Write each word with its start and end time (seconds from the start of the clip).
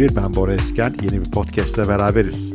2021 0.00 0.22
ben 0.22 0.34
Bora 0.34 0.54
Eskent 0.54 1.02
yeni 1.02 1.24
bir 1.24 1.30
podcastle 1.30 1.88
beraberiz. 1.88 2.52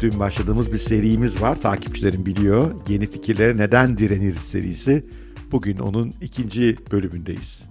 Dün 0.00 0.18
başladığımız 0.18 0.72
bir 0.72 0.78
serimiz 0.78 1.40
var 1.40 1.60
takipçilerim 1.60 2.26
biliyor. 2.26 2.70
Yeni 2.88 3.06
fikirlere 3.06 3.56
neden 3.56 3.98
direniriz 3.98 4.42
serisi. 4.42 5.06
Bugün 5.52 5.78
onun 5.78 6.14
ikinci 6.20 6.76
bölümündeyiz. 6.92 7.62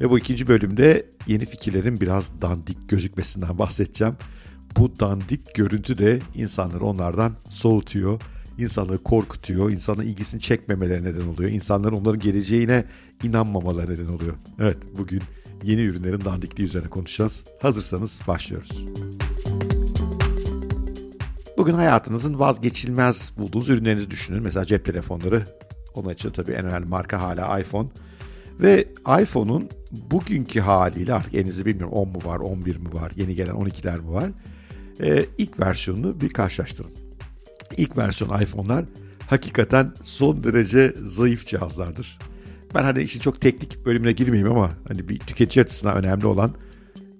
Ve 0.00 0.10
bu 0.10 0.18
ikinci 0.18 0.48
bölümde 0.48 1.06
yeni 1.26 1.46
fikirlerin 1.46 2.00
biraz 2.00 2.42
dandik 2.42 2.88
gözükmesinden 2.88 3.58
bahsedeceğim. 3.58 4.14
Bu 4.76 5.00
dandik 5.00 5.54
görüntü 5.54 5.98
de 5.98 6.18
insanları 6.34 6.84
onlardan 6.84 7.32
soğutuyor. 7.50 8.20
insanları 8.58 8.98
korkutuyor, 8.98 9.70
insanların 9.70 10.08
ilgisini 10.08 10.40
çekmemeleri 10.40 11.04
neden 11.04 11.26
oluyor. 11.26 11.50
İnsanların 11.50 11.96
onların 11.96 12.20
geleceğine 12.20 12.84
inanmamaları 13.22 13.92
neden 13.92 14.06
oluyor. 14.06 14.34
Evet 14.58 14.78
bugün 14.98 15.22
yeni 15.62 15.80
ürünlerin 15.80 16.24
dandikliği 16.24 16.64
üzerine 16.64 16.88
konuşacağız. 16.88 17.44
Hazırsanız 17.60 18.20
başlıyoruz. 18.28 18.84
Bugün 21.56 21.74
hayatınızın 21.74 22.38
vazgeçilmez 22.38 23.32
bulduğunuz 23.36 23.68
ürünlerinizi 23.68 24.10
düşünün. 24.10 24.42
Mesela 24.42 24.64
cep 24.64 24.84
telefonları. 24.84 25.46
Onun 25.94 26.12
için 26.12 26.30
tabii 26.30 26.52
en 26.52 26.64
önemli 26.64 26.86
marka 26.86 27.20
hala 27.20 27.60
iPhone. 27.60 27.88
Ve 28.60 28.88
iPhone'un 29.22 29.68
bugünkü 30.10 30.60
haliyle 30.60 31.14
artık 31.14 31.34
elinizde 31.34 31.66
bilmiyorum 31.66 31.94
10 31.94 32.08
mu 32.08 32.18
var, 32.24 32.38
11 32.38 32.76
mi 32.76 32.92
var, 32.92 33.12
yeni 33.16 33.34
gelen 33.34 33.54
12'ler 33.54 34.00
mi 34.00 34.12
var? 34.12 34.30
Ee, 35.02 35.26
ilk 35.38 35.60
versiyonunu 35.60 36.20
bir 36.20 36.28
karşılaştırın. 36.28 36.90
İlk 37.76 37.98
versiyon 37.98 38.40
iPhone'lar 38.40 38.84
hakikaten 39.26 39.92
son 40.02 40.44
derece 40.44 40.94
zayıf 41.04 41.46
cihazlardır. 41.46 42.18
Ben 42.74 42.82
hani 42.82 43.02
işin 43.02 43.20
çok 43.20 43.40
teknik 43.40 43.86
bölümüne 43.86 44.12
girmeyeyim 44.12 44.52
ama 44.52 44.70
hani 44.88 45.08
bir 45.08 45.18
tüketici 45.18 45.62
açısından 45.64 45.96
önemli 45.96 46.26
olan 46.26 46.54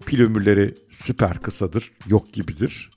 pil 0.07 0.21
ömürleri 0.21 0.75
süper 0.91 1.39
kısadır, 1.39 1.93
yok 2.07 2.33
gibidir. 2.33 2.91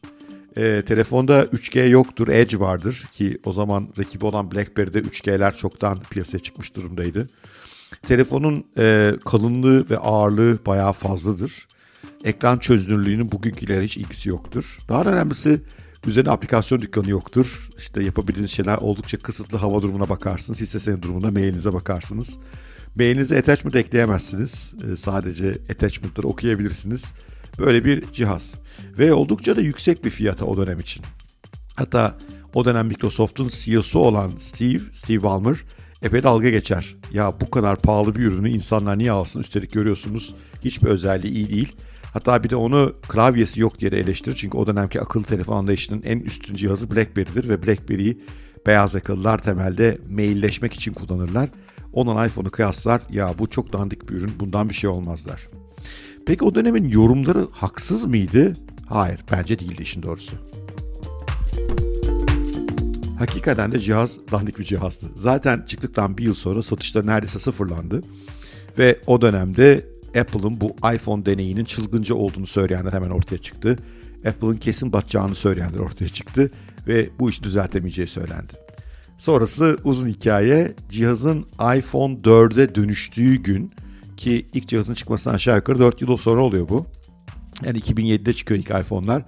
E, 0.58 0.82
telefonda 0.88 1.44
3G 1.44 1.90
yoktur, 1.90 2.28
Edge 2.28 2.60
vardır 2.60 3.04
ki 3.12 3.38
o 3.46 3.54
zaman 3.54 3.88
rakibi 3.98 4.26
olan 4.26 4.52
BlackBerry'de 4.52 5.00
3G'ler 5.00 5.58
çoktan 5.58 6.00
piyasaya 6.10 6.40
çıkmış 6.40 6.76
durumdaydı. 6.76 7.28
Telefonun 8.08 8.66
e, 8.78 9.14
kalınlığı 9.26 9.90
ve 9.90 9.98
ağırlığı 9.98 10.60
bayağı 10.66 10.94
fazladır. 10.94 11.68
Ekran 12.24 12.58
çözünürlüğünün 12.58 13.32
bugünkülere 13.32 13.84
hiç 13.84 13.98
ilgisi 13.98 14.30
yoktur. 14.30 14.80
Daha 14.90 15.04
önemlisi 15.04 15.62
üzerine 16.08 16.32
aplikasyon 16.32 16.82
dükkanı 16.82 17.10
yoktur. 17.10 17.70
İşte 17.78 18.04
yapabildiğiniz 18.04 18.52
şeyler 18.52 18.78
oldukça 18.78 19.18
kısıtlı 19.18 19.58
hava 19.58 19.82
durumuna 19.82 20.10
bakarsınız. 20.10 20.62
Hisse 20.62 20.80
senedi 20.80 21.02
durumuna 21.02 21.32
mailinize 21.32 21.74
bakarsınız. 21.74 22.38
Mailinize 22.96 23.38
attachment 23.38 23.76
ekleyemezsiniz. 23.76 24.74
E, 24.92 24.98
sadece 24.98 25.58
attachment'ları 25.72 26.28
okuyabilirsiniz. 26.28 27.14
Böyle 27.60 27.86
bir 27.86 28.12
cihaz. 28.14 28.56
Ve 28.98 29.14
oldukça 29.14 29.56
da 29.56 29.62
yüksek 29.62 30.06
bir 30.06 30.10
fiyata 30.10 30.46
o 30.46 30.58
dönem 30.58 30.80
için. 30.80 31.04
Hatta 31.76 32.18
o 32.54 32.66
dönem 32.66 32.88
Microsoft'un 32.88 33.50
CEO'su 33.52 34.00
olan 34.00 34.32
Steve, 34.38 34.80
Steve 34.92 35.24
Ballmer 35.24 35.58
epey 36.02 36.24
dalga 36.24 36.50
geçer. 36.50 36.96
Ya 37.14 37.34
bu 37.42 37.50
kadar 37.50 37.76
pahalı 37.76 38.16
bir 38.16 38.22
ürünü 38.22 38.50
insanlar 38.50 38.98
niye 38.98 39.12
alsın? 39.12 39.40
Üstelik 39.40 39.72
görüyorsunuz 39.72 40.36
hiçbir 40.66 40.88
özelliği 40.88 41.34
iyi 41.34 41.50
değil. 41.50 41.76
Hatta 42.16 42.44
bir 42.44 42.50
de 42.50 42.56
onu 42.56 42.94
klavyesi 43.08 43.62
yok 43.62 43.80
diye 43.80 43.92
de 43.92 44.00
eleştirir. 44.00 44.36
Çünkü 44.36 44.58
o 44.58 44.68
dönemki 44.68 45.02
akıllı 45.02 45.24
telefon 45.24 45.58
anlayışının 45.58 46.02
en 46.02 46.20
üstün 46.20 46.56
cihazı 46.56 46.92
BlackBerry'dir 46.92 47.50
ve 47.50 47.68
BlackBerry'yi 47.68 48.22
beyaz 48.66 48.94
yakalılar 48.94 49.38
temelde 49.38 49.98
mailleşmek 50.10 50.74
için 50.74 50.94
kullanırlar. 50.94 51.50
Onun 51.94 52.28
iPhone'u 52.28 52.52
kıyaslar 52.52 53.02
ya 53.10 53.34
bu 53.40 53.50
çok 53.50 53.74
dandik 53.74 54.10
bir 54.10 54.16
ürün 54.16 54.32
bundan 54.40 54.70
bir 54.70 54.74
şey 54.74 54.90
olmazlar. 54.90 55.48
Peki 56.26 56.44
o 56.44 56.56
dönemin 56.56 56.90
yorumları 56.90 57.48
haksız 57.52 58.06
mıydı? 58.06 58.54
Hayır 58.86 59.20
bence 59.32 59.60
değildi 59.60 59.82
işin 59.82 60.04
doğrusu. 60.04 60.36
Hakikaten 63.20 63.72
de 63.72 63.80
cihaz 63.80 64.18
dandik 64.32 64.60
bir 64.60 64.64
cihazdı. 64.64 65.06
Zaten 65.16 65.64
çıktıktan 65.68 66.18
bir 66.18 66.24
yıl 66.24 66.34
sonra 66.34 66.64
satışları 66.64 67.08
neredeyse 67.08 67.40
sıfırlandı. 67.40 68.02
Ve 68.78 69.00
o 69.08 69.22
dönemde 69.22 69.95
Apple'ın 70.20 70.62
bu 70.62 70.76
iPhone 70.96 71.26
deneyinin 71.26 71.66
çılgınca 71.66 72.16
olduğunu 72.16 72.48
söyleyenler 72.48 72.94
hemen 72.94 73.10
ortaya 73.10 73.38
çıktı. 73.38 73.78
Apple'ın 74.28 74.58
kesin 74.58 74.94
batacağını 74.94 75.36
söyleyenler 75.36 75.80
ortaya 75.80 76.10
çıktı 76.10 76.52
ve 76.88 77.10
bu 77.20 77.30
iş 77.30 77.44
düzeltemeyeceği 77.44 78.08
söylendi. 78.08 78.54
Sonrası 79.18 79.78
uzun 79.84 80.08
hikaye 80.08 80.74
cihazın 80.90 81.46
iPhone 81.78 82.14
4'e 82.14 82.76
dönüştüğü 82.76 83.36
gün 83.36 83.72
ki 84.18 84.46
ilk 84.54 84.68
cihazın 84.68 84.94
çıkmasına 84.94 85.34
aşağı 85.34 85.56
yukarı 85.56 85.80
4 85.80 86.02
yıl 86.02 86.18
sonra 86.18 86.42
oluyor 86.42 86.70
bu. 86.70 86.86
Yani 87.66 87.80
2007'de 87.80 88.34
çıkıyor 88.34 88.60
ilk 88.60 88.70
iPhone'lar. 88.70 89.24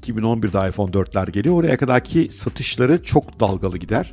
2011'de 0.00 0.68
iPhone 0.68 0.90
4'ler 0.90 1.30
geliyor. 1.30 1.54
Oraya 1.54 1.76
kadarki 1.76 2.28
satışları 2.32 3.02
çok 3.02 3.40
dalgalı 3.40 3.78
gider. 3.78 4.12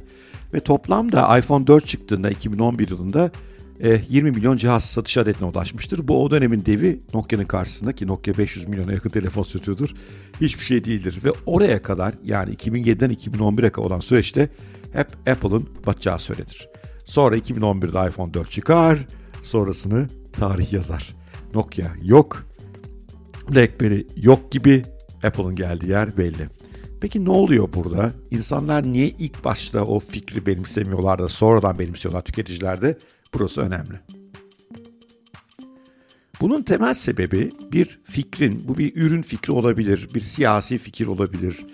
Ve 0.54 0.60
toplamda 0.60 1.38
iPhone 1.38 1.68
4 1.68 1.88
çıktığında 1.88 2.30
2011 2.30 2.90
yılında 2.90 3.32
20 3.82 4.30
e, 4.30 4.32
milyon 4.32 4.58
cihaz 4.58 4.86
satış 4.86 5.18
adetine 5.18 5.48
ulaşmıştır. 5.48 6.08
Bu 6.08 6.24
o 6.24 6.32
dönemin 6.32 6.66
devi 6.66 7.02
Nokia'nın 7.14 7.46
karşısında 7.46 7.94
ki 7.94 8.08
Nokia 8.08 8.38
500 8.38 8.68
milyona 8.68 8.94
yakın 8.94 9.10
telefon 9.10 9.44
satıyordur. 9.44 9.90
Hiçbir 10.42 10.64
şey 10.64 10.86
değildir. 10.86 11.20
Ve 11.24 11.32
oraya 11.46 11.82
kadar 11.82 12.14
yani 12.24 12.54
2007'den 12.54 13.12
2011'e 13.12 13.70
kadar 13.70 13.86
olan 13.86 14.00
süreçte 14.00 14.50
hep 14.94 15.08
Apple'ın 15.30 15.70
batacağı 15.88 16.20
söylenir. 16.20 16.70
Sonra 17.06 17.38
2011'de 17.38 18.10
iPhone 18.10 18.34
4 18.34 18.52
çıkar. 18.52 19.00
Sonrasını 19.44 20.08
tarih 20.34 20.74
yazar. 20.74 21.16
Nokia 21.54 21.88
yok. 22.04 22.46
BlackBerry 23.56 24.08
yok 24.16 24.52
gibi 24.52 24.84
Apple'ın 25.24 25.56
geldiği 25.56 25.90
yer 25.90 26.18
belli. 26.18 26.50
Peki 27.02 27.26
ne 27.26 27.30
oluyor 27.30 27.70
burada? 27.74 28.12
İnsanlar 28.32 28.84
niye 28.84 29.08
ilk 29.08 29.46
başta 29.46 29.86
o 29.86 30.00
fikri 30.00 30.46
benimsemiyorlar 30.46 31.20
da 31.20 31.30
sonradan 31.30 31.80
benimsiyorlar 31.80 32.22
tüketicilerde? 32.22 32.98
Burası 33.34 33.62
önemli. 33.62 34.00
Bunun 36.42 36.62
temel 36.62 36.94
sebebi 36.94 37.52
bir 37.72 38.00
fikrin, 38.04 38.64
bu 38.68 38.78
bir 38.78 38.96
ürün 38.96 39.22
fikri 39.22 39.54
olabilir, 39.54 40.10
bir 40.14 40.20
siyasi 40.20 40.78
fikir 40.78 41.08
olabilir, 41.08 41.66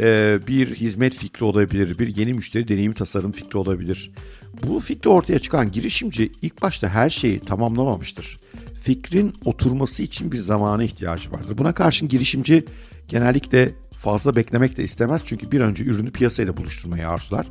e, 0.00 0.38
bir 0.48 0.74
hizmet 0.74 1.16
fikri 1.16 1.44
olabilir, 1.44 1.98
bir 1.98 2.16
yeni 2.16 2.34
müşteri 2.34 2.68
deneyimi 2.68 2.94
tasarım 2.94 3.32
fikri 3.32 3.58
olabilir. 3.58 4.10
Bu 4.62 4.80
fikri 4.80 5.10
ortaya 5.10 5.38
çıkan 5.38 5.72
girişimci 5.72 6.32
ilk 6.42 6.62
başta 6.62 6.88
her 6.88 7.10
şeyi 7.10 7.40
tamamlamamıştır. 7.40 8.38
Fikrin 8.82 9.32
oturması 9.44 10.02
için 10.02 10.32
bir 10.32 10.38
zamana 10.38 10.84
ihtiyacı 10.84 11.32
vardır. 11.32 11.58
Buna 11.58 11.74
karşın 11.74 12.08
girişimci 12.08 12.64
genellikle 13.08 13.74
fazla 13.92 14.36
beklemek 14.36 14.76
de 14.76 14.84
istemez 14.84 15.22
çünkü 15.24 15.52
bir 15.52 15.60
önce 15.60 15.84
ürünü 15.84 16.10
piyasayla 16.10 16.56
buluşturmayı 16.56 17.08
arzular. 17.08 17.46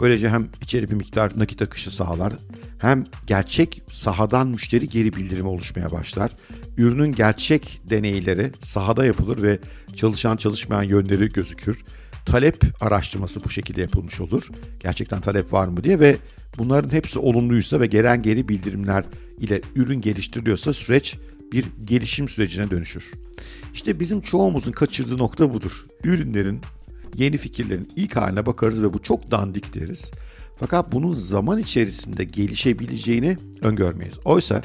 Böylece 0.00 0.28
hem 0.28 0.48
içeri 0.62 0.90
bir 0.90 0.94
miktar 0.94 1.38
nakit 1.38 1.62
akışı 1.62 1.90
sağlar, 1.90 2.32
hem 2.78 3.04
gerçek 3.26 3.82
sahadan 3.92 4.48
müşteri 4.48 4.88
geri 4.88 5.12
bildirimi 5.12 5.48
oluşmaya 5.48 5.92
başlar. 5.92 6.30
Ürünün 6.76 7.12
gerçek 7.12 7.80
deneyleri 7.90 8.52
sahada 8.62 9.04
yapılır 9.04 9.42
ve 9.42 9.58
çalışan 9.96 10.36
çalışmayan 10.36 10.82
yönleri 10.82 11.28
gözükür. 11.28 11.84
Talep 12.26 12.64
araştırması 12.80 13.44
bu 13.44 13.50
şekilde 13.50 13.80
yapılmış 13.80 14.20
olur. 14.20 14.48
Gerçekten 14.80 15.20
talep 15.20 15.52
var 15.52 15.68
mı 15.68 15.84
diye 15.84 16.00
ve 16.00 16.16
bunların 16.58 16.92
hepsi 16.92 17.18
olumluysa 17.18 17.80
ve 17.80 17.86
gelen 17.86 18.22
geri 18.22 18.48
bildirimler 18.48 19.04
ile 19.38 19.60
ürün 19.76 20.00
geliştiriliyorsa 20.00 20.72
süreç 20.72 21.18
bir 21.52 21.64
gelişim 21.84 22.28
sürecine 22.28 22.70
dönüşür. 22.70 23.10
İşte 23.74 24.00
bizim 24.00 24.20
çoğumuzun 24.20 24.72
kaçırdığı 24.72 25.18
nokta 25.18 25.54
budur. 25.54 25.86
Ürünlerin, 26.04 26.60
yeni 27.16 27.36
fikirlerin 27.36 27.88
ilk 27.96 28.16
haline 28.16 28.46
bakarız 28.46 28.82
ve 28.82 28.92
bu 28.92 29.02
çok 29.02 29.30
dandik 29.30 29.74
deriz. 29.74 30.10
Fakat 30.56 30.92
bunun 30.92 31.12
zaman 31.12 31.58
içerisinde 31.58 32.24
gelişebileceğini 32.24 33.36
öngörmeyiz. 33.62 34.14
Oysa 34.24 34.62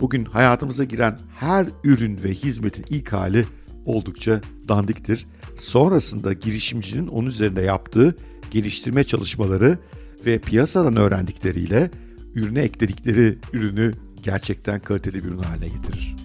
bugün 0.00 0.24
hayatımıza 0.24 0.84
giren 0.84 1.18
her 1.38 1.66
ürün 1.84 2.24
ve 2.24 2.32
hizmetin 2.34 2.84
ilk 2.90 3.12
hali 3.12 3.46
oldukça 3.84 4.40
dandiktir. 4.68 5.26
Sonrasında 5.56 6.32
girişimcinin 6.32 7.06
onun 7.06 7.28
üzerinde 7.28 7.62
yaptığı 7.62 8.16
geliştirme 8.50 9.04
çalışmaları 9.04 9.78
ve 10.26 10.38
piyasadan 10.38 10.96
öğrendikleriyle 10.96 11.90
ürüne 12.34 12.60
ekledikleri 12.60 13.38
ürünü 13.52 13.94
gerçekten 14.22 14.80
kaliteli 14.80 15.24
bir 15.24 15.28
ürün 15.28 15.38
haline 15.38 15.66
getirir. 15.66 16.19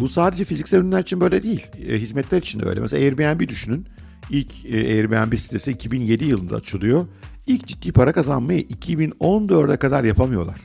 Bu 0.00 0.08
sadece 0.08 0.44
fiziksel 0.44 0.78
ürünler 0.78 1.00
için 1.00 1.20
böyle 1.20 1.42
değil. 1.42 1.66
E, 1.88 1.98
hizmetler 1.98 2.38
için 2.38 2.60
de 2.60 2.66
öyle. 2.66 2.80
Mesela 2.80 3.04
Airbnb 3.04 3.48
düşünün. 3.48 3.86
İlk 4.30 4.66
e, 4.66 4.76
Airbnb 4.76 5.38
sitesi 5.38 5.70
2007 5.70 6.24
yılında 6.24 6.56
açılıyor. 6.56 7.06
İlk 7.46 7.66
ciddi 7.66 7.92
para 7.92 8.12
kazanmayı 8.12 8.60
2014'e 8.60 9.76
kadar 9.76 10.04
yapamıyorlar. 10.04 10.60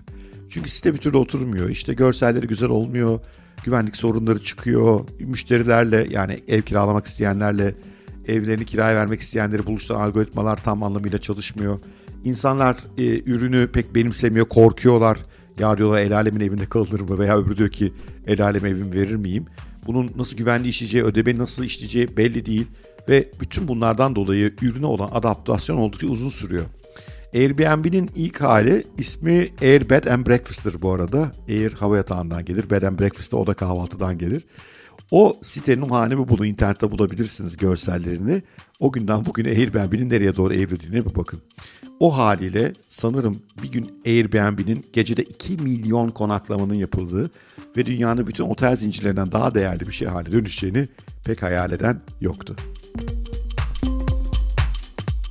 Çünkü 0.50 0.70
site 0.70 0.94
bir 0.94 0.98
türlü 0.98 1.18
oturmuyor. 1.18 1.70
İşte 1.70 1.94
görselleri 1.94 2.48
güzel 2.48 2.70
olmuyor. 2.70 3.20
Güvenlik 3.64 3.96
sorunları 3.96 4.44
çıkıyor. 4.44 5.00
Müşterilerle 5.20 6.08
yani 6.10 6.44
ev 6.48 6.62
kiralamak 6.62 7.06
isteyenlerle 7.06 7.76
evlerini 8.28 8.66
kiraya 8.66 8.96
vermek 8.96 9.22
isteyenleri 9.22 9.66
buluşturan 9.66 10.02
algoritmalar 10.02 10.64
tam 10.64 10.84
anlamıyla 10.84 11.18
çalışmıyor. 11.18 11.80
İnsanlar 12.24 12.78
e, 12.98 13.04
ürünü 13.20 13.68
pek 13.68 13.96
benimsemiyor, 13.96 14.46
korkuyorlar. 14.46 15.18
Ya 15.60 15.78
diyorlar 15.78 16.02
el 16.02 16.16
alemin 16.16 16.40
evinde 16.40 16.66
kalır 16.66 17.00
mı 17.00 17.20
veya 17.20 17.38
öbürü 17.38 17.58
diyor 17.58 17.70
ki 17.70 17.94
el 18.28 18.42
aleme 18.42 18.70
evim 18.70 18.94
verir 18.94 19.16
miyim? 19.16 19.46
Bunun 19.88 20.12
nasıl 20.16 20.38
güvenli 20.38 20.68
işleyeceği, 20.68 21.04
ödeme 21.04 21.38
nasıl 21.38 21.64
işleyeceği 21.64 22.18
belli 22.18 22.46
değil. 22.46 22.68
Ve 23.10 23.32
bütün 23.40 23.68
bunlardan 23.68 24.16
dolayı 24.16 24.54
ürüne 24.62 24.86
olan 24.86 25.10
adaptasyon 25.14 25.78
oldukça 25.78 26.08
uzun 26.08 26.30
sürüyor. 26.30 26.66
Airbnb'nin 27.36 28.10
ilk 28.16 28.42
hali 28.42 28.84
ismi 28.98 29.50
Air 29.62 29.90
Bed 29.90 30.04
and 30.04 30.28
Breakfast'tır 30.28 30.82
bu 30.82 30.92
arada. 30.92 31.32
Air 31.50 31.72
hava 31.72 31.98
yatağından 31.98 32.46
gelir, 32.46 32.70
Bed 32.70 32.84
and 32.84 33.00
Breakfast 33.00 33.32
de 33.32 33.36
o 33.36 33.48
da 33.48 33.54
kahvaltıdan 33.54 34.18
gelir. 34.18 34.44
O 35.12 35.38
sitenin 35.44 35.90
hanemi 35.90 36.30
bunu 36.30 36.46
internette 36.46 36.92
bulabilirsiniz 36.92 37.58
görsellerini. 37.58 38.44
O 38.80 38.92
günden 38.92 39.26
bugüne 39.26 39.50
Airbnb'nin 39.50 40.10
nereye 40.10 40.36
doğru 40.36 40.54
evrildiğine 40.54 41.06
bir 41.06 41.16
bakın. 41.16 41.42
O 42.00 42.18
haliyle 42.18 42.74
sanırım 42.90 43.42
bir 43.64 43.72
gün 43.72 44.02
Airbnb'nin 44.06 44.86
gecede 44.94 45.24
2 45.24 45.58
milyon 45.58 46.10
konaklamanın 46.10 46.74
yapıldığı 46.74 47.32
ve 47.78 47.86
dünyanın 47.86 48.28
bütün 48.28 48.44
otel 48.44 48.76
zincirlerinden 48.76 49.32
daha 49.32 49.56
değerli 49.56 49.88
bir 49.88 49.92
şey 49.92 50.08
haline 50.08 50.32
dönüşeceğini 50.32 50.88
pek 51.26 51.44
hayal 51.44 51.72
eden 51.72 52.02
yoktu. 52.22 52.56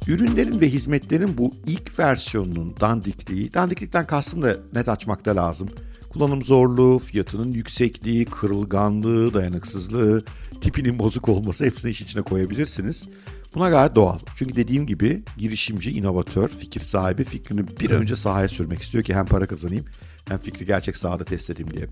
Ürünlerin 0.09 0.61
ve 0.61 0.69
hizmetlerin 0.69 1.39
bu 1.39 1.55
ilk 1.67 1.99
versiyonunun 1.99 2.75
dandikliği, 2.81 3.55
dandiklikten 3.55 4.07
kastım 4.07 4.43
da 4.43 4.57
net 4.73 4.89
açmakta 4.89 5.37
lazım. 5.37 5.69
Kullanım 6.15 6.43
zorluğu, 6.43 6.99
fiyatının 6.99 7.53
yüksekliği, 7.53 8.25
kırılganlığı, 8.25 9.35
dayanıksızlığı, 9.35 10.25
tipinin 10.61 10.99
bozuk 10.99 11.29
olması 11.29 11.65
hepsini 11.65 11.91
iş 11.91 12.01
içine 12.01 12.23
koyabilirsiniz. 12.23 13.09
Buna 13.55 13.71
gayet 13.71 13.95
doğal. 13.95 14.19
Çünkü 14.37 14.57
dediğim 14.57 14.87
gibi 14.87 15.23
girişimci, 15.39 15.91
inovatör, 15.91 16.49
fikir 16.49 16.81
sahibi 16.81 17.25
fikrini 17.25 17.67
bir 17.81 17.91
önce 17.91 18.17
sahaya 18.17 18.49
sürmek 18.49 18.83
istiyor 18.83 19.05
ki 19.05 19.15
hem 19.15 19.27
para 19.27 19.47
kazanayım 19.47 19.85
hem 20.29 20.39
fikri 20.39 20.67
gerçek 20.67 20.97
sahada 20.97 21.25
test 21.25 21.51
edeyim 21.51 21.71
diye. 21.71 21.87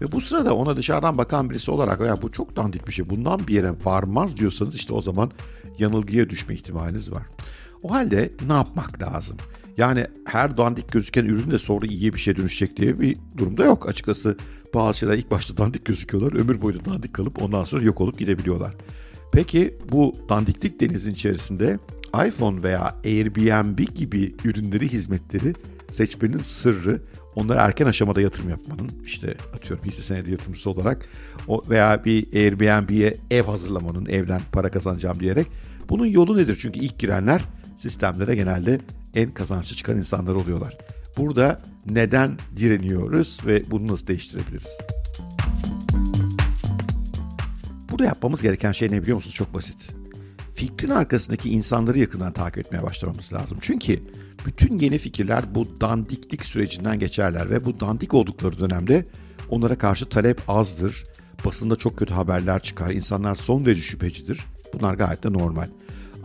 Ve 0.00 0.12
bu 0.12 0.20
sırada 0.20 0.54
ona 0.54 0.76
dışarıdan 0.76 1.18
bakan 1.18 1.50
birisi 1.50 1.70
olarak 1.70 2.00
ya 2.00 2.22
bu 2.22 2.32
çok 2.32 2.56
dandik 2.56 2.86
bir 2.86 2.92
şey 2.92 3.10
bundan 3.10 3.46
bir 3.46 3.54
yere 3.54 3.72
varmaz 3.84 4.36
diyorsanız 4.36 4.74
işte 4.74 4.94
o 4.94 5.00
zaman 5.00 5.30
yanılgıya 5.78 6.30
düşme 6.30 6.54
ihtimaliniz 6.54 7.12
var. 7.12 7.22
O 7.82 7.92
halde 7.92 8.32
ne 8.46 8.52
yapmak 8.52 9.02
lazım? 9.02 9.36
Yani 9.78 10.06
her 10.24 10.56
dandik 10.56 10.92
gözüken 10.92 11.24
ürün 11.24 11.50
de 11.50 11.58
sonra 11.58 11.86
iyi 11.86 12.12
bir 12.12 12.18
şeye 12.18 12.36
dönüşecek 12.36 12.76
diye 12.76 13.00
bir 13.00 13.16
durumda 13.36 13.64
yok. 13.64 13.88
Açıkçası 13.88 14.36
bazı 14.74 14.98
şeyler 14.98 15.14
ilk 15.18 15.30
başta 15.30 15.56
dandik 15.56 15.84
gözüküyorlar. 15.84 16.40
Ömür 16.40 16.62
boyu 16.62 16.84
dandik 16.84 17.14
kalıp 17.14 17.42
ondan 17.42 17.64
sonra 17.64 17.84
yok 17.84 18.00
olup 18.00 18.18
gidebiliyorlar. 18.18 18.74
Peki 19.32 19.78
bu 19.92 20.14
dandiklik 20.28 20.80
denizin 20.80 21.12
içerisinde 21.12 21.78
iPhone 22.26 22.62
veya 22.62 22.94
Airbnb 23.04 23.78
gibi 23.94 24.34
ürünleri, 24.44 24.88
hizmetleri 24.88 25.54
seçmenin 25.90 26.38
sırrı 26.38 27.02
onlara 27.34 27.60
erken 27.60 27.86
aşamada 27.86 28.20
yatırım 28.20 28.48
yapmanın 28.48 28.90
işte 29.04 29.34
atıyorum 29.54 29.84
hisse 29.84 30.02
senedi 30.02 30.30
yatırımcısı 30.30 30.70
olarak 30.70 31.06
o 31.48 31.62
veya 31.68 32.04
bir 32.04 32.32
Airbnb'ye 32.34 33.16
ev 33.30 33.42
hazırlamanın 33.42 34.06
evden 34.06 34.40
para 34.52 34.70
kazanacağım 34.70 35.20
diyerek 35.20 35.46
bunun 35.88 36.06
yolu 36.06 36.36
nedir? 36.36 36.58
Çünkü 36.60 36.78
ilk 36.78 36.98
girenler 36.98 37.42
sistemlere 37.76 38.34
genelde 38.34 38.80
en 39.14 39.30
kazançlı 39.30 39.76
çıkan 39.76 39.96
insanlar 39.96 40.34
oluyorlar. 40.34 40.78
Burada 41.16 41.62
neden 41.90 42.38
direniyoruz 42.56 43.38
ve 43.46 43.70
bunu 43.70 43.92
nasıl 43.92 44.06
değiştirebiliriz? 44.06 44.78
Burada 47.90 48.04
yapmamız 48.04 48.42
gereken 48.42 48.72
şey 48.72 48.90
ne 48.90 49.02
biliyor 49.02 49.16
musunuz? 49.16 49.34
Çok 49.34 49.54
basit. 49.54 49.90
Fikrin 50.54 50.90
arkasındaki 50.90 51.50
insanları 51.50 51.98
yakından 51.98 52.32
takip 52.32 52.58
etmeye 52.58 52.82
başlamamız 52.82 53.32
lazım. 53.32 53.58
Çünkü 53.60 54.02
bütün 54.46 54.78
yeni 54.78 54.98
fikirler 54.98 55.54
bu 55.54 55.80
dandiklik 55.80 56.44
sürecinden 56.44 56.98
geçerler 56.98 57.50
ve 57.50 57.64
bu 57.64 57.80
dandik 57.80 58.14
oldukları 58.14 58.58
dönemde 58.58 59.06
onlara 59.50 59.78
karşı 59.78 60.08
talep 60.08 60.42
azdır. 60.48 61.04
Basında 61.44 61.76
çok 61.76 61.98
kötü 61.98 62.14
haberler 62.14 62.62
çıkar. 62.62 62.90
İnsanlar 62.90 63.34
son 63.34 63.64
derece 63.64 63.82
şüphecidir. 63.82 64.40
Bunlar 64.74 64.94
gayet 64.94 65.24
de 65.24 65.32
normal. 65.32 65.68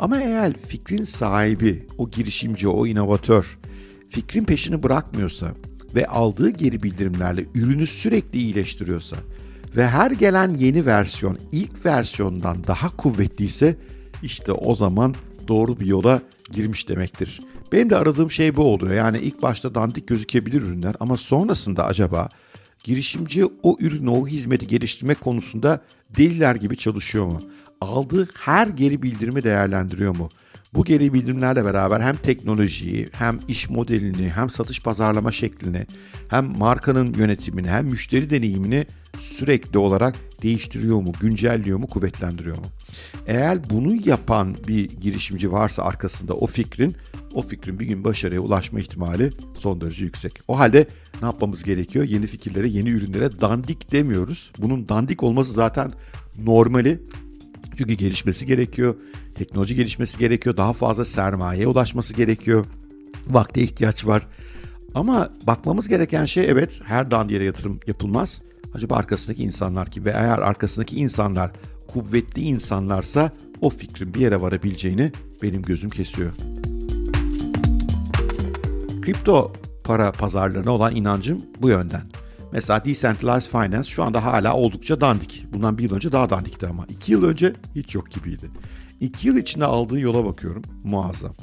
Ama 0.01 0.21
eğer 0.21 0.53
fikrin 0.68 1.03
sahibi, 1.03 1.86
o 1.98 2.09
girişimci, 2.09 2.68
o 2.68 2.88
inovatör 2.88 3.59
fikrin 4.09 4.44
peşini 4.44 4.83
bırakmıyorsa 4.83 5.51
ve 5.95 6.07
aldığı 6.07 6.50
geri 6.50 6.83
bildirimlerle 6.83 7.45
ürünü 7.56 7.88
sürekli 7.88 8.39
iyileştiriyorsa 8.39 9.15
ve 9.75 9.88
her 9.88 10.12
gelen 10.12 10.50
yeni 10.50 10.86
versiyon 10.86 11.38
ilk 11.51 11.86
versiyondan 11.86 12.63
daha 12.68 12.98
kuvvetliyse 12.98 13.75
işte 14.24 14.51
o 14.51 14.75
zaman 14.75 15.15
doğru 15.48 15.80
bir 15.80 15.86
yola 15.86 16.21
girmiş 16.51 16.89
demektir. 16.89 17.42
Benim 17.71 17.89
de 17.89 17.97
aradığım 17.97 18.31
şey 18.31 18.56
bu 18.56 18.63
oluyor. 18.63 18.95
Yani 18.95 19.19
ilk 19.19 19.42
başta 19.42 19.75
dandik 19.75 20.07
gözükebilir 20.07 20.62
ürünler 20.62 20.95
ama 21.00 21.18
sonrasında 21.18 21.86
acaba 21.86 22.30
girişimci 22.83 23.45
o 23.63 23.77
ürünü, 23.80 24.09
o 24.09 24.27
hizmeti 24.27 24.68
geliştirmek 24.68 25.21
konusunda 25.21 25.81
deliler 26.18 26.56
gibi 26.56 26.77
çalışıyor 26.77 27.25
mu? 27.25 27.42
Aldığı 27.81 28.28
her 28.33 28.68
geri 28.68 29.01
bildirimi 29.01 29.44
değerlendiriyor 29.44 30.16
mu? 30.16 30.30
Bu 30.74 30.86
geri 30.86 31.13
bildirimlerle 31.13 31.66
beraber 31.66 32.00
hem 32.00 32.16
teknolojiyi, 32.16 33.10
hem 33.12 33.39
iş 33.48 33.69
modelini, 33.69 34.30
hem 34.30 34.50
satış 34.50 34.81
pazarlama 34.83 35.31
şeklini, 35.31 35.88
hem 36.28 36.57
markanın 36.57 37.13
yönetimini, 37.13 37.69
hem 37.69 37.86
müşteri 37.86 38.30
deneyimini 38.30 38.86
sürekli 39.19 39.78
olarak 39.78 40.16
değiştiriyor 40.44 41.01
mu, 41.01 41.12
güncelliyor 41.22 41.78
mu, 41.78 41.88
kuvvetlendiriyor 41.88 42.57
mu? 42.57 42.66
Eğer 43.28 43.69
bunu 43.69 43.95
yapan 44.06 44.56
bir 44.68 44.89
girişimci 44.89 45.51
varsa 45.51 45.83
arkasında 45.83 46.33
o 46.33 46.48
fikrin, 46.48 46.95
o 47.33 47.42
fikrin 47.42 47.80
bir 47.80 47.86
gün 47.86 48.04
başarıya 48.04 48.42
ulaşma 48.42 48.80
ihtimali 48.80 49.31
son 49.57 49.81
derece 49.81 50.06
yüksek. 50.06 50.39
O 50.48 50.60
halde 50.60 50.88
ne 51.22 51.25
yapmamız 51.28 51.63
gerekiyor? 51.63 52.06
Yeni 52.06 52.28
fikirlere, 52.28 52.68
yeni 52.68 52.89
ürünlere 52.89 53.42
dandik 53.42 53.92
demiyoruz. 53.92 54.51
Bunun 54.57 54.89
dandik 54.89 55.24
olması 55.24 55.54
zaten 55.54 55.92
normali. 56.38 57.01
Çünkü 57.77 57.94
gelişmesi 57.94 58.45
gerekiyor, 58.45 58.95
teknoloji 59.35 59.75
gelişmesi 59.75 60.19
gerekiyor, 60.19 60.57
daha 60.57 60.73
fazla 60.73 61.06
sermayeye 61.06 61.68
ulaşması 61.68 62.13
gerekiyor, 62.13 62.65
vakte 63.27 63.62
ihtiyaç 63.62 64.06
var. 64.06 64.27
Ama 64.95 65.29
bakmamız 65.47 65.88
gereken 65.88 66.25
şey 66.25 66.50
evet 66.50 66.71
her 66.83 67.12
dandiye 67.12 67.44
yatırım 67.44 67.79
yapılmaz. 67.88 68.41
Acaba 68.73 68.95
arkasındaki 68.95 69.44
insanlar 69.44 69.89
kim 69.89 70.06
ve 70.06 70.09
eğer 70.09 70.39
arkasındaki 70.39 70.95
insanlar 70.95 71.51
kuvvetli 71.88 72.41
insanlarsa 72.41 73.31
o 73.61 73.69
fikrin 73.69 74.13
bir 74.13 74.19
yere 74.19 74.42
varabileceğini 74.42 75.11
benim 75.44 75.61
gözüm 75.61 75.90
kesiyor. 75.90 76.31
Kripto 79.01 79.54
para 79.83 80.11
pazarlarına 80.11 80.71
olan 80.71 80.95
inancım 80.95 81.42
bu 81.61 81.69
yönden. 81.69 82.01
Mesela 82.51 82.85
Decentralized 82.85 83.51
Finance 83.51 83.89
şu 83.89 84.03
anda 84.03 84.25
hala 84.25 84.53
oldukça 84.53 85.01
dandik. 85.01 85.45
Bundan 85.53 85.77
bir 85.77 85.83
yıl 85.83 85.95
önce 85.95 86.11
daha 86.11 86.29
dandikti 86.29 86.67
ama. 86.67 86.85
iki 86.89 87.11
yıl 87.11 87.23
önce 87.23 87.53
hiç 87.75 87.95
yok 87.95 88.11
gibiydi. 88.11 88.49
İki 88.99 89.27
yıl 89.27 89.37
içinde 89.37 89.65
aldığı 89.65 89.99
yola 89.99 90.25
bakıyorum. 90.25 90.63
Muazzam. 90.83 91.33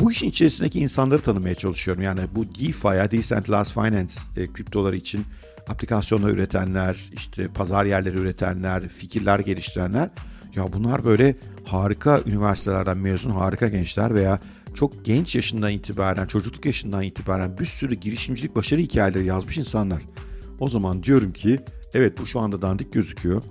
Bu 0.00 0.12
işin 0.12 0.28
içerisindeki 0.28 0.80
insanları 0.80 1.22
tanımaya 1.22 1.54
çalışıyorum. 1.54 2.02
Yani 2.02 2.20
bu 2.34 2.44
DeFi'ya, 2.44 3.10
Decentralized 3.10 3.74
Finance 3.74 4.14
e, 4.36 4.52
kriptoları 4.52 4.96
için 4.96 5.24
aplikasyonlar 5.68 6.30
üretenler, 6.30 6.96
işte 7.12 7.48
pazar 7.48 7.84
yerleri 7.84 8.18
üretenler, 8.18 8.88
fikirler 8.88 9.38
geliştirenler. 9.38 10.08
Ya 10.56 10.72
bunlar 10.72 11.04
böyle 11.04 11.36
harika 11.64 12.20
üniversitelerden 12.26 12.98
mezun 12.98 13.30
harika 13.30 13.68
gençler 13.68 14.14
veya 14.14 14.40
çok 14.74 15.04
genç 15.04 15.36
yaşından 15.36 15.72
itibaren, 15.72 16.26
çocukluk 16.26 16.64
yaşından 16.64 17.02
itibaren 17.02 17.58
bir 17.58 17.66
sürü 17.66 17.94
girişimcilik 17.94 18.56
başarı 18.56 18.80
hikayeleri 18.80 19.26
yazmış 19.26 19.58
insanlar. 19.58 20.02
O 20.60 20.68
zaman 20.68 21.02
diyorum 21.02 21.32
ki 21.32 21.60
evet 21.94 22.18
bu 22.18 22.26
şu 22.26 22.40
anda 22.40 22.62
dandik 22.62 22.92
gözüküyor. 22.92 23.42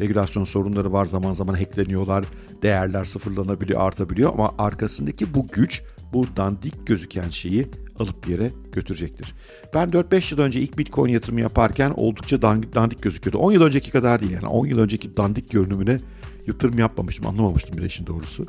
Regülasyon 0.00 0.44
sorunları 0.44 0.92
var 0.92 1.06
zaman 1.06 1.32
zaman 1.32 1.54
hackleniyorlar. 1.54 2.24
Değerler 2.62 3.04
sıfırlanabiliyor, 3.04 3.80
artabiliyor 3.80 4.32
ama 4.32 4.52
arkasındaki 4.58 5.34
bu 5.34 5.46
güç 5.46 5.82
bu 6.12 6.26
dandik 6.36 6.86
gözüken 6.86 7.30
şeyi 7.30 7.68
alıp 7.98 8.26
bir 8.26 8.30
yere 8.30 8.50
götürecektir. 8.72 9.34
Ben 9.74 9.88
4-5 9.88 10.34
yıl 10.34 10.40
önce 10.40 10.60
ilk 10.60 10.78
Bitcoin 10.78 11.12
yatırımı 11.12 11.40
yaparken 11.40 11.92
oldukça 11.96 12.42
dandik, 12.42 13.02
gözüküyordu. 13.02 13.38
10 13.38 13.52
yıl 13.52 13.62
önceki 13.62 13.90
kadar 13.90 14.20
değil 14.20 14.32
yani 14.32 14.46
10 14.46 14.66
yıl 14.66 14.78
önceki 14.78 15.16
dandik 15.16 15.50
görünümüne 15.50 15.98
yatırım 16.46 16.78
yapmamıştım 16.78 17.26
anlamamıştım 17.26 17.78
bile 17.78 17.86
işin 17.86 18.06
doğrusu. 18.06 18.46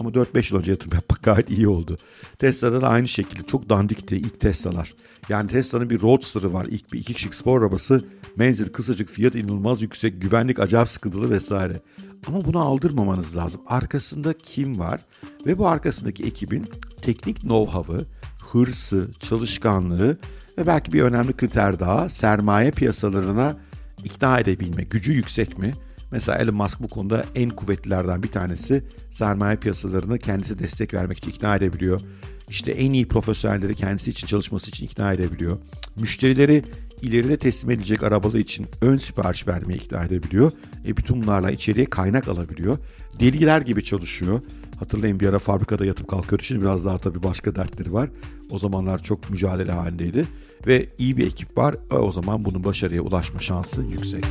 Ama 0.00 0.10
4-5 0.10 0.52
yıl 0.52 0.60
önce 0.60 0.70
yatırım 0.70 0.94
yapmak 0.94 1.22
gayet 1.22 1.50
iyi 1.50 1.68
oldu. 1.68 1.96
Tesla'da 2.38 2.80
da 2.80 2.88
aynı 2.88 3.08
şekilde 3.08 3.46
çok 3.46 3.68
dandikti 3.68 4.16
ilk 4.16 4.40
Tesla'lar. 4.40 4.94
Yani 5.28 5.50
Tesla'nın 5.50 5.90
bir 5.90 6.02
Roadster'ı 6.02 6.52
var. 6.52 6.66
İlk 6.70 6.92
bir 6.92 6.98
iki 6.98 7.14
kişilik 7.14 7.34
spor 7.34 7.60
arabası. 7.62 8.04
Menzil 8.36 8.68
kısacık, 8.68 9.08
fiyat 9.08 9.34
inanılmaz 9.34 9.82
yüksek, 9.82 10.22
güvenlik 10.22 10.58
acayip 10.58 10.88
sıkıntılı 10.88 11.30
vesaire. 11.30 11.80
Ama 12.26 12.44
bunu 12.44 12.58
aldırmamanız 12.58 13.36
lazım. 13.36 13.60
Arkasında 13.66 14.32
kim 14.32 14.78
var? 14.78 15.00
Ve 15.46 15.58
bu 15.58 15.68
arkasındaki 15.68 16.24
ekibin 16.24 16.66
teknik 17.02 17.36
know-how'ı, 17.38 18.04
hırsı, 18.52 19.08
çalışkanlığı 19.20 20.18
ve 20.58 20.66
belki 20.66 20.92
bir 20.92 21.02
önemli 21.02 21.32
kriter 21.32 21.80
daha 21.80 22.08
sermaye 22.08 22.70
piyasalarına 22.70 23.56
ikna 24.04 24.40
edebilme. 24.40 24.82
Gücü 24.82 25.12
yüksek 25.12 25.58
mi? 25.58 25.74
Mesela 26.12 26.38
Elon 26.38 26.54
Musk 26.54 26.80
bu 26.80 26.88
konuda 26.88 27.24
en 27.34 27.50
kuvvetlilerden 27.50 28.22
bir 28.22 28.28
tanesi 28.28 28.84
sermaye 29.10 29.56
piyasalarını 29.56 30.18
kendisi 30.18 30.58
destek 30.58 30.94
vermek 30.94 31.18
için 31.18 31.30
ikna 31.30 31.56
edebiliyor. 31.56 32.00
işte 32.48 32.72
en 32.72 32.92
iyi 32.92 33.08
profesyonelleri 33.08 33.74
kendisi 33.74 34.10
için 34.10 34.26
çalışması 34.26 34.70
için 34.70 34.86
ikna 34.86 35.12
edebiliyor. 35.12 35.58
Müşterileri 35.96 36.64
ileride 37.02 37.36
teslim 37.36 37.70
edilecek 37.70 38.02
arabalar 38.02 38.38
için 38.38 38.66
ön 38.80 38.96
sipariş 38.96 39.48
vermeye 39.48 39.74
ikna 39.74 40.04
edebiliyor. 40.04 40.52
E 40.86 40.96
bütün 40.96 41.22
bunlarla 41.22 41.50
içeriye 41.50 41.86
kaynak 41.86 42.28
alabiliyor. 42.28 42.78
Deliler 43.20 43.60
gibi 43.60 43.84
çalışıyor. 43.84 44.40
Hatırlayın 44.78 45.20
bir 45.20 45.28
ara 45.28 45.38
fabrikada 45.38 45.86
yatıp 45.86 46.08
kalkıyordu. 46.08 46.42
Şimdi 46.42 46.60
biraz 46.60 46.84
daha 46.84 46.98
tabii 46.98 47.22
başka 47.22 47.56
dertleri 47.56 47.92
var. 47.92 48.10
O 48.50 48.58
zamanlar 48.58 49.02
çok 49.02 49.30
mücadele 49.30 49.72
halindeydi. 49.72 50.26
Ve 50.66 50.88
iyi 50.98 51.16
bir 51.16 51.26
ekip 51.26 51.58
var. 51.58 51.76
E 51.90 51.94
o 51.94 52.12
zaman 52.12 52.44
bunun 52.44 52.64
başarıya 52.64 53.02
ulaşma 53.02 53.40
şansı 53.40 53.82
yüksek. 53.82 54.24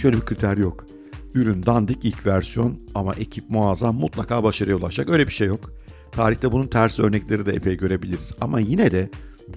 Şöyle 0.00 0.16
bir 0.16 0.24
kriter 0.24 0.56
yok. 0.56 0.86
Ürün 1.34 1.62
dandik 1.66 2.04
ilk 2.04 2.26
versiyon 2.26 2.78
ama 2.94 3.14
ekip 3.14 3.50
muazzam 3.50 3.96
mutlaka 3.96 4.44
başarıya 4.44 4.76
ulaşacak. 4.76 5.08
Öyle 5.08 5.26
bir 5.26 5.32
şey 5.32 5.46
yok. 5.46 5.72
Tarihte 6.12 6.52
bunun 6.52 6.66
ters 6.66 6.98
örnekleri 6.98 7.46
de 7.46 7.52
epey 7.52 7.76
görebiliriz. 7.76 8.32
Ama 8.40 8.60
yine 8.60 8.90
de 8.90 9.10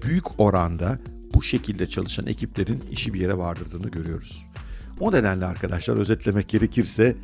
büyük 0.04 0.40
oranda 0.40 1.00
bu 1.34 1.44
şekilde 1.44 1.88
çalışan 1.88 2.28
ekiplerin 2.28 2.84
işi 2.92 3.14
bir 3.14 3.20
yere 3.20 3.38
vardırdığını 3.38 3.90
görüyoruz. 3.90 4.46
O 5.00 5.12
nedenle 5.12 5.46
arkadaşlar 5.46 5.98
özetlemek 5.98 6.48
gerekirse 6.48 7.16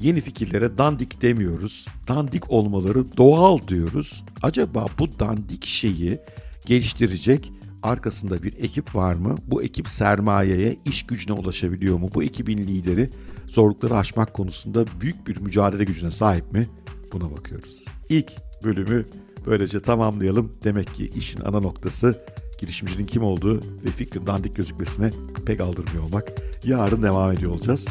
yeni 0.00 0.20
fikirlere 0.20 0.78
dandik 0.78 1.22
demiyoruz. 1.22 1.86
Dandik 2.08 2.50
olmaları 2.50 3.16
doğal 3.16 3.58
diyoruz. 3.68 4.24
Acaba 4.42 4.86
bu 4.98 5.18
dandik 5.18 5.64
şeyi 5.64 6.18
geliştirecek 6.66 7.52
arkasında 7.84 8.42
bir 8.42 8.52
ekip 8.52 8.94
var 8.94 9.14
mı? 9.14 9.34
Bu 9.46 9.62
ekip 9.62 9.88
sermayeye, 9.88 10.76
iş 10.84 11.06
gücüne 11.06 11.32
ulaşabiliyor 11.32 11.98
mu? 11.98 12.10
Bu 12.14 12.22
ekibin 12.22 12.58
lideri 12.58 13.10
zorlukları 13.46 13.96
aşmak 13.96 14.34
konusunda 14.34 14.84
büyük 15.00 15.26
bir 15.26 15.40
mücadele 15.40 15.84
gücüne 15.84 16.10
sahip 16.10 16.52
mi? 16.52 16.68
Buna 17.12 17.32
bakıyoruz. 17.32 17.84
İlk 18.08 18.32
bölümü 18.64 19.06
böylece 19.46 19.80
tamamlayalım. 19.80 20.52
Demek 20.64 20.94
ki 20.94 21.10
işin 21.16 21.40
ana 21.40 21.60
noktası 21.60 22.18
girişimcinin 22.60 23.06
kim 23.06 23.22
olduğu 23.22 23.56
ve 23.56 23.90
fikrin 23.96 24.26
dandik 24.26 24.56
gözükmesine 24.56 25.10
pek 25.46 25.60
aldırmıyor 25.60 26.04
olmak. 26.04 26.32
Yarın 26.64 27.02
devam 27.02 27.32
ediyor 27.32 27.52
olacağız. 27.52 27.86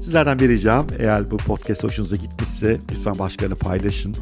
Sizlerden 0.00 0.38
bir 0.38 0.48
ricam 0.48 0.86
eğer 0.98 1.30
bu 1.30 1.36
podcast 1.36 1.84
hoşunuza 1.84 2.16
gitmişse 2.16 2.80
lütfen 2.94 3.18
başkalarıyla 3.18 3.56
paylaşın. 3.56 4.16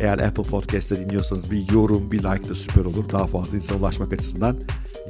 Eğer 0.00 0.18
Apple 0.18 0.42
Podcast'te 0.42 1.00
dinliyorsanız 1.00 1.50
bir 1.50 1.72
yorum, 1.72 2.12
bir 2.12 2.18
like 2.18 2.48
de 2.48 2.54
süper 2.54 2.84
olur. 2.84 3.08
Daha 3.12 3.26
fazla 3.26 3.56
insana 3.56 3.78
ulaşmak 3.78 4.12
açısından 4.12 4.56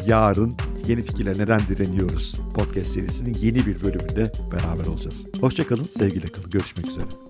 yarın 0.07 0.55
Yeni 0.87 1.03
Fikirler 1.03 1.39
Neden 1.39 1.61
Direniyoruz 1.69 2.35
podcast 2.55 2.87
serisinin 2.87 3.35
yeni 3.35 3.67
bir 3.67 3.83
bölümünde 3.83 4.33
beraber 4.53 4.87
olacağız. 4.87 5.27
Hoşçakalın, 5.41 5.85
sevgiyle 5.85 6.27
kalın. 6.27 6.51
Görüşmek 6.51 6.87
üzere. 6.87 7.26